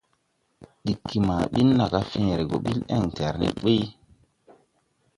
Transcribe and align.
Ɗiggi 0.83 1.17
ma 1.27 1.35
ɓin 1.51 1.67
na 1.77 1.85
gá 1.91 1.99
fẽẽre 2.11 2.43
gɔ 2.49 2.57
ɓil 2.65 2.79
ɛŋtɛrned 2.95 3.55
ɓuy. 3.61 3.81